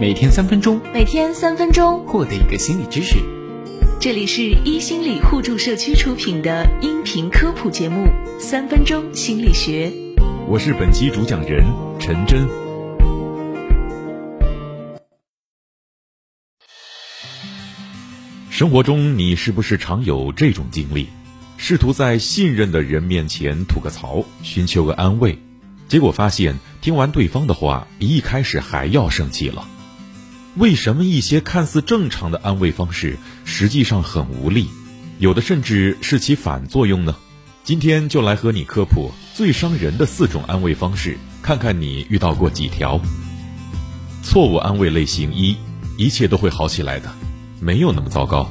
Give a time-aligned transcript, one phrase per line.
[0.00, 3.16] 每天三分钟，每天三分钟，获得一个心理知识。
[3.98, 8.04] 这里是一心理互助社区出品的音频科普节目
[8.38, 9.90] 《三分钟心理学》。
[10.46, 11.64] 我是本期主讲人
[11.98, 12.46] 陈真。
[18.50, 21.08] 生活中，你是不是常有这种经历？
[21.56, 25.36] 试图在信任的人面前吐个槽，寻求个安慰，
[25.88, 29.66] 结果发现听完对方的话，比一开始还要生气了。
[30.58, 34.68] 为什么一些看似正常的安慰方式，实际上很无力，
[35.20, 37.14] 有的甚至是起反作用呢？
[37.62, 43.00] 今天就来和你科普最伤人的四种安慰方式，看看你遇到过几条。
[44.24, 45.56] 错误安慰类型一：
[45.96, 47.08] 一切都会好起来的。
[47.60, 48.50] 没有那么糟糕，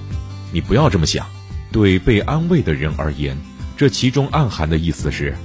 [0.53, 1.27] 你不要这么想。
[1.73, 3.37] 对被安慰的人而言，
[3.75, 5.35] 这其中暗含的意思是，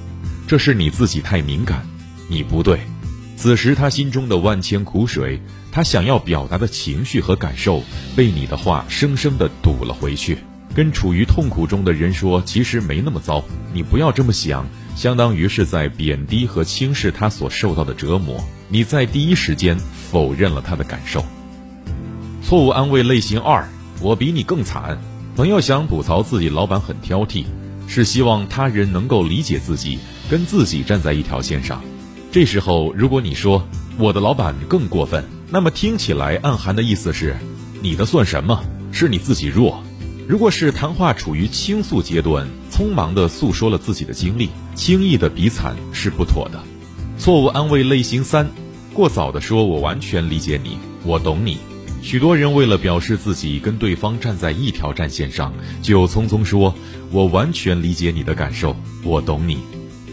[0.47, 1.85] 这是你自己太敏感，
[2.29, 2.79] 你不对。
[3.43, 5.43] 此时他心中的万千苦水，
[5.73, 7.83] 他想要表达的情绪和感受，
[8.15, 10.39] 被你的话生生的堵了回去。
[10.77, 13.43] 跟处于痛苦中的人说，其实没那么糟，
[13.75, 18.41] 你不要这么想，相当于是在贬低和轻视他所受到的折磨。
[18.69, 21.25] 你在第一时间否认了他的感受。
[22.45, 23.69] 错误安慰类型二，
[24.01, 25.01] 我比你更惨。
[25.35, 27.47] 朋友想吐槽自己老板很挑剔，
[27.89, 29.99] 是希望他人能够理解自己，
[30.31, 31.83] 跟自己站在一条线上。
[32.33, 33.63] 这时候，如果你说
[33.99, 37.37] 我的老板更过分，那么听起来暗含的意思是，
[37.83, 38.65] 你的算什么？
[38.91, 39.85] 是你自己弱。
[40.27, 46.59] 如果是谈话处于倾诉阶段，匆忙地诉说了自己的经历，轻易的比惨是不妥的。
[47.19, 48.49] 错误安慰类型三，
[48.95, 51.59] 过早的说我完全理解你，我懂你。
[52.01, 56.75] 许多人为了表示自己跟对方站在一条战线上，就匆匆说
[57.13, 59.59] ：“我完全理解你的感受，我懂你。”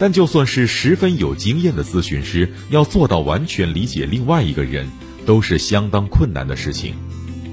[0.00, 4.88] 但就算是十分有经验的咨询师，要做到完全理解另外一个人，
[5.26, 6.94] 都是相当困难的事情。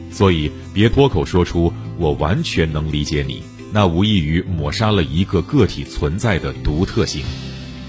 [0.10, 3.44] 所以，别脱口说出“我完全能理解你”，
[3.74, 7.22] 那无异于抹杀了一个个体存在的独特性。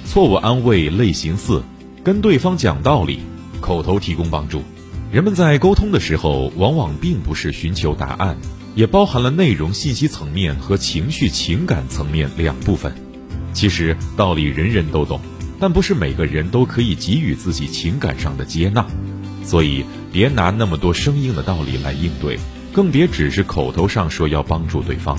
[0.05, 1.63] 错误安慰类型四，
[2.03, 3.21] 跟对方讲道理，
[3.61, 4.65] 口头提供帮助。
[5.13, 8.37] 人们在沟通的时候，往往并不是寻求答案，
[8.75, 13.08] 也包含了内容信息层面和情绪情感层面两部分。
[13.59, 15.21] 其实道理人人都懂，
[15.59, 18.87] 但不是每个人都可以给予自己情感上的接纳。
[19.43, 22.39] 所以别拿那么多生硬的道理来应对，
[22.73, 25.19] 更别只是口头上说要帮助对方。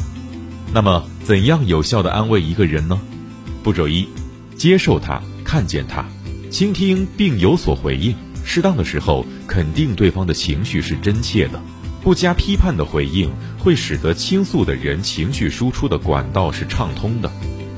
[0.74, 2.98] 那么，怎样有效的安慰一个人呢？
[3.62, 4.08] 步骤一：
[4.56, 6.06] 接受他，看见他，
[6.50, 8.16] 倾听并有所回应。
[8.46, 11.62] 适当的时候，肯定对方的情绪是真切的，
[12.02, 17.30] 不加批判的回应会使得倾诉的人情绪输出的管道是畅通的，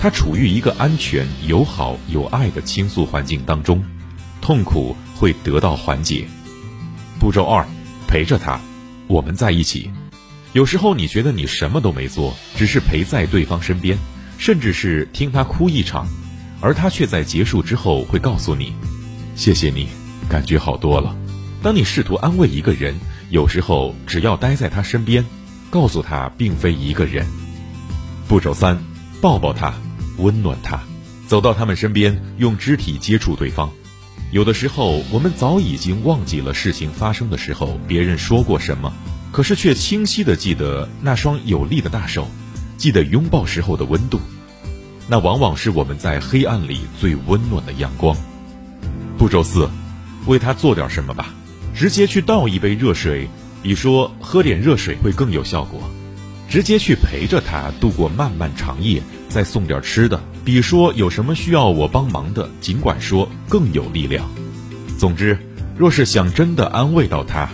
[0.02, 3.84] 他处于一个安全、友好、有爱的倾诉环境当中，
[4.42, 6.28] 痛苦会得到缓解。
[7.20, 7.64] 步骤二，
[8.08, 8.60] 陪着他，
[9.06, 9.92] 我们在一起。
[10.54, 13.96] 有时候你觉得你什么都没做，只是陪在对方身边，
[14.40, 16.08] 甚至是听他哭一场，
[16.62, 18.74] 而他却在结束之后会告诉你
[19.38, 19.88] ：“谢谢你。”
[20.28, 21.16] 感觉好多了。
[21.62, 22.96] 当你试图安慰一个人，
[23.30, 25.24] 有时候只要待在他身边，
[25.70, 27.24] 告诉他并非一个人。
[28.28, 28.82] 步骤三，
[29.22, 29.72] 抱抱他，
[30.18, 30.80] 温暖他，
[31.28, 33.72] 走到他们身边，用肢体接触对方。
[34.32, 38.94] 有的时候，我们早已经忘记了事情发生的时候别人说过什么，
[39.32, 42.28] 可是却清晰的记得那双有力的大手，
[42.78, 44.20] 记得拥抱时候的温度。
[45.08, 48.16] 那往往是我们在黑暗里最温暖的阳光。
[49.18, 49.70] 步骤四。
[50.28, 51.34] 为他做点什么吧，
[51.74, 53.28] 直接去倒一杯热水，
[53.64, 55.82] 比说喝点热水会更有效果；
[56.52, 64.30] 直接去陪着他度过漫漫长夜，再送点吃的，比说有什么需要我帮忙的，尽管说更有力量。
[65.00, 65.40] 总之，
[65.78, 67.50] 若是想真的安慰到他，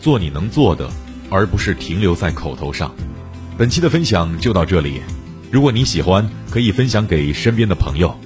[0.00, 0.90] 做你能做的，
[1.30, 2.92] 而不是停留在口头上。
[3.56, 5.00] 本期的分享就到这里，
[5.52, 8.18] 如果你喜欢，可以分享给身边的朋友。